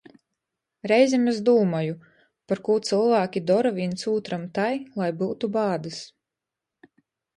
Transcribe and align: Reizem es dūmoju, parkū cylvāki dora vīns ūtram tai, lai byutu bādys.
Reizem 0.91 1.27
es 1.31 1.41
dūmoju, 1.49 1.97
parkū 2.51 2.77
cylvāki 2.89 3.43
dora 3.51 3.75
vīns 3.77 4.09
ūtram 4.15 4.49
tai, 4.59 4.71
lai 5.03 5.11
byutu 5.21 5.51
bādys. 5.59 6.01